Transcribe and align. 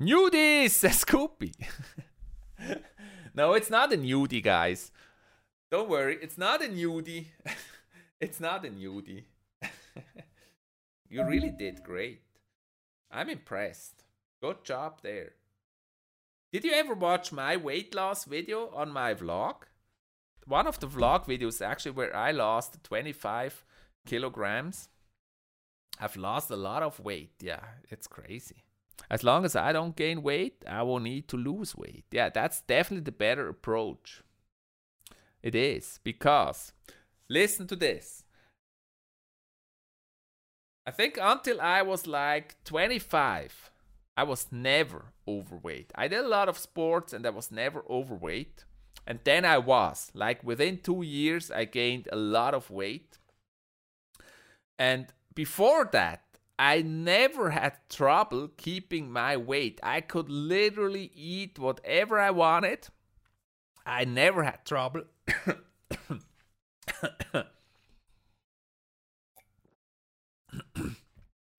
Nudie, 0.00 0.68
says 0.68 1.04
Scoopy. 1.04 1.54
no, 3.34 3.52
it's 3.52 3.70
not 3.70 3.92
a 3.92 3.96
nudie, 3.96 4.42
guys. 4.42 4.90
Don't 5.70 5.88
worry, 5.88 6.18
it's 6.20 6.36
not 6.38 6.62
a 6.62 6.68
nudie. 6.68 7.26
it's 8.20 8.40
not 8.40 8.64
a 8.64 8.68
nudie. 8.68 9.24
you 11.08 11.24
really 11.24 11.50
did 11.50 11.82
great. 11.84 12.22
I'm 13.10 13.28
impressed. 13.28 14.02
Good 14.42 14.64
job 14.64 15.00
there. 15.02 15.32
Did 16.52 16.64
you 16.64 16.72
ever 16.72 16.94
watch 16.94 17.32
my 17.32 17.56
weight 17.56 17.94
loss 17.94 18.24
video 18.24 18.70
on 18.74 18.92
my 18.92 19.14
vlog? 19.14 19.62
One 20.46 20.66
of 20.66 20.78
the 20.80 20.86
vlog 20.86 21.26
videos 21.26 21.64
actually 21.64 21.92
where 21.92 22.14
I 22.14 22.32
lost 22.32 22.82
25 22.82 23.64
kilograms. 24.06 24.88
I've 26.00 26.16
lost 26.16 26.50
a 26.50 26.56
lot 26.56 26.82
of 26.82 27.00
weight. 27.00 27.34
Yeah, 27.40 27.64
it's 27.90 28.06
crazy. 28.06 28.64
As 29.10 29.22
long 29.22 29.44
as 29.44 29.54
I 29.54 29.72
don't 29.72 29.96
gain 29.96 30.22
weight, 30.22 30.64
I 30.66 30.82
won't 30.82 31.04
need 31.04 31.28
to 31.28 31.36
lose 31.36 31.76
weight. 31.76 32.04
Yeah, 32.10 32.30
that's 32.30 32.62
definitely 32.62 33.04
the 33.04 33.12
better 33.12 33.48
approach. 33.48 34.22
It 35.42 35.54
is 35.54 36.00
because 36.02 36.72
listen 37.28 37.66
to 37.66 37.76
this. 37.76 38.24
I 40.86 40.90
think 40.90 41.18
until 41.20 41.60
I 41.60 41.82
was 41.82 42.06
like 42.06 42.56
25, 42.64 43.70
I 44.16 44.22
was 44.22 44.46
never 44.50 45.12
overweight. 45.26 45.92
I 45.94 46.08
did 46.08 46.24
a 46.24 46.28
lot 46.28 46.48
of 46.48 46.58
sports 46.58 47.12
and 47.12 47.26
I 47.26 47.30
was 47.30 47.50
never 47.50 47.84
overweight. 47.88 48.64
And 49.06 49.20
then 49.24 49.44
I 49.44 49.58
was. 49.58 50.10
Like 50.14 50.44
within 50.44 50.78
two 50.78 51.02
years, 51.02 51.50
I 51.50 51.64
gained 51.64 52.08
a 52.12 52.16
lot 52.16 52.54
of 52.54 52.70
weight. 52.70 53.18
And 54.78 55.06
before 55.34 55.88
that, 55.92 56.22
I 56.58 56.82
never 56.82 57.50
had 57.50 57.76
trouble 57.88 58.48
keeping 58.56 59.10
my 59.10 59.36
weight. 59.36 59.80
I 59.82 60.00
could 60.00 60.28
literally 60.28 61.10
eat 61.14 61.58
whatever 61.58 62.20
I 62.20 62.30
wanted. 62.30 62.88
I 63.84 64.04
never 64.04 64.44
had 64.44 64.64
trouble. 64.64 65.02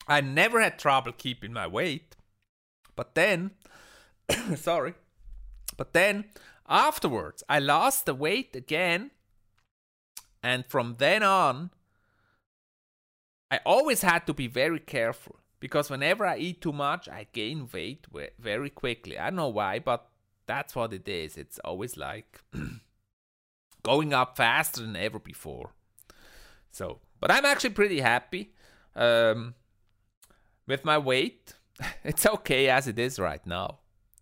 I 0.08 0.22
never 0.22 0.62
had 0.62 0.80
trouble 0.80 1.12
keeping 1.12 1.52
my 1.52 1.68
weight. 1.68 2.16
But 2.96 3.16
then, 3.16 3.52
sorry, 4.56 4.94
but 5.76 5.92
then 5.94 6.26
afterwards, 6.68 7.44
I 7.50 7.60
lost 7.60 8.06
the 8.06 8.16
weight 8.16 8.56
again. 8.56 9.12
And 10.42 10.66
from 10.66 10.96
then 11.00 11.24
on, 11.24 11.72
I 13.52 13.60
always 13.66 14.02
had 14.02 14.26
to 14.28 14.34
be 14.34 14.48
very 14.48 14.80
careful 14.80 15.38
because 15.60 15.90
whenever 15.90 16.26
I 16.26 16.38
eat 16.38 16.62
too 16.62 16.74
much, 16.74 17.08
I 17.08 17.28
gain 17.32 17.70
weight 17.72 18.08
very 18.40 18.70
quickly. 18.70 19.18
I 19.18 19.26
don't 19.26 19.38
know 19.38 19.50
why, 19.50 19.80
but 19.80 20.10
that's 20.48 20.76
what 20.76 20.94
it 20.94 21.08
is. 21.08 21.38
It's 21.38 21.60
always 21.60 21.98
like 21.98 22.42
going 23.84 24.14
up 24.14 24.38
faster 24.38 24.82
than 24.82 24.96
ever 24.96 25.20
before. 25.20 25.72
So, 26.72 27.00
but 27.20 27.32
I'm 27.32 27.46
actually 27.46 27.72
pretty 27.72 28.02
happy 28.02 28.54
um, 28.96 29.56
with 30.68 30.84
my 30.84 30.98
weight. 30.98 31.54
it's 32.04 32.26
okay 32.26 32.70
as 32.70 32.88
it 32.88 33.00
is 33.00 33.20
right 33.20 33.46
now. 33.46 33.80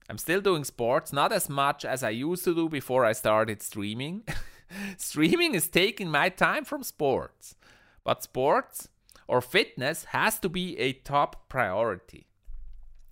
I'm 0.09 0.17
still 0.17 0.41
doing 0.41 0.63
sports, 0.63 1.13
not 1.13 1.31
as 1.31 1.49
much 1.49 1.85
as 1.85 2.03
I 2.03 2.09
used 2.09 2.43
to 2.43 2.53
do 2.53 2.67
before 2.67 3.05
I 3.05 3.13
started 3.13 3.61
streaming. 3.61 4.23
streaming 4.97 5.55
is 5.55 5.69
taking 5.69 6.09
my 6.09 6.29
time 6.29 6.65
from 6.65 6.83
sports, 6.83 7.55
but 8.03 8.21
sports 8.21 8.89
or 9.33 9.41
fitness 9.41 10.03
has 10.05 10.37
to 10.37 10.47
be 10.47 10.77
a 10.77 10.93
top 10.93 11.49
priority. 11.49 12.27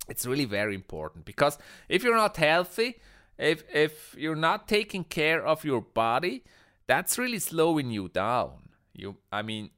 It's 0.08 0.24
really 0.24 0.44
very 0.44 0.72
important 0.72 1.24
because 1.24 1.58
if 1.88 2.04
you're 2.04 2.22
not 2.24 2.36
healthy, 2.36 3.00
if 3.38 3.64
if 3.74 4.14
you're 4.16 4.42
not 4.48 4.68
taking 4.68 5.02
care 5.02 5.44
of 5.44 5.64
your 5.64 5.80
body, 5.80 6.44
that's 6.86 7.18
really 7.18 7.40
slowing 7.40 7.90
you 7.90 8.08
down. 8.08 8.68
You 8.92 9.16
I 9.32 9.42
mean 9.42 9.70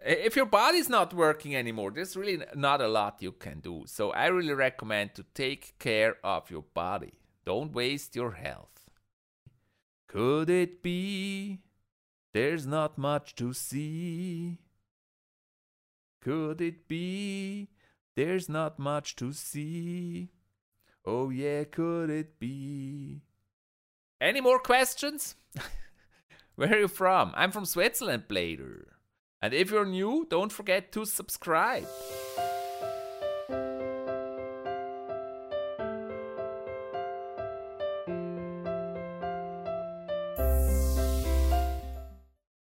if 0.00 0.36
your 0.36 0.46
body's 0.46 0.88
not 0.88 1.12
working 1.12 1.54
anymore, 1.54 1.90
there's 1.90 2.16
really 2.16 2.38
not 2.54 2.80
a 2.80 2.88
lot 2.88 3.20
you 3.20 3.32
can 3.32 3.60
do. 3.60 3.82
So 3.84 4.12
I 4.12 4.28
really 4.28 4.54
recommend 4.54 5.14
to 5.16 5.24
take 5.34 5.78
care 5.78 6.14
of 6.24 6.50
your 6.50 6.64
body. 6.72 7.12
Don't 7.44 7.74
waste 7.74 8.16
your 8.16 8.32
health. 8.32 8.88
Could 10.08 10.48
it 10.48 10.82
be 10.82 11.60
there's 12.32 12.66
not 12.66 12.96
much 12.96 13.34
to 13.34 13.52
see? 13.52 14.60
Could 16.20 16.60
it 16.60 16.86
be 16.86 17.68
there's 18.16 18.48
not 18.48 18.78
much 18.78 19.16
to 19.16 19.32
see? 19.32 20.28
Oh, 21.04 21.30
yeah, 21.30 21.64
could 21.64 22.10
it 22.10 22.38
be? 22.38 23.22
Any 24.20 24.40
more 24.40 24.58
questions? 24.58 25.34
Where 26.56 26.74
are 26.74 26.80
you 26.80 26.88
from? 26.88 27.32
I'm 27.34 27.52
from 27.52 27.64
Switzerland, 27.64 28.24
Blader. 28.28 28.84
And 29.40 29.54
if 29.54 29.70
you're 29.70 29.86
new, 29.86 30.26
don't 30.28 30.52
forget 30.52 30.92
to 30.92 31.06
subscribe. 31.06 31.86